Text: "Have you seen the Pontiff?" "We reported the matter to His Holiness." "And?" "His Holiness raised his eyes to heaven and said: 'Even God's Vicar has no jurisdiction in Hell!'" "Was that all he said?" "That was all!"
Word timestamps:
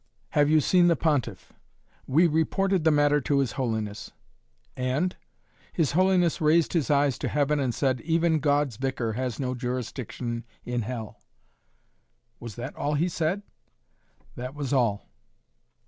"Have 0.29 0.49
you 0.49 0.61
seen 0.61 0.87
the 0.87 0.95
Pontiff?" 0.95 1.53
"We 2.07 2.25
reported 2.25 2.83
the 2.85 2.89
matter 2.89 3.21
to 3.21 3.37
His 3.37 3.51
Holiness." 3.51 4.09
"And?" 4.75 5.15
"His 5.73 5.91
Holiness 5.91 6.41
raised 6.41 6.73
his 6.73 6.89
eyes 6.89 7.19
to 7.19 7.27
heaven 7.27 7.59
and 7.59 7.71
said: 7.71 8.01
'Even 8.01 8.39
God's 8.39 8.77
Vicar 8.77 9.13
has 9.13 9.39
no 9.39 9.53
jurisdiction 9.53 10.43
in 10.65 10.81
Hell!'" 10.81 11.21
"Was 12.39 12.55
that 12.55 12.75
all 12.75 12.95
he 12.95 13.09
said?" 13.09 13.43
"That 14.35 14.55
was 14.55 14.73
all!" 14.73 15.05